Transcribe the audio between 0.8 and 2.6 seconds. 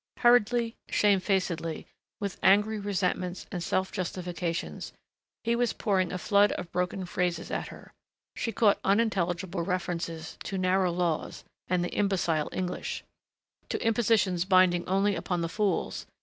shamefacedly, with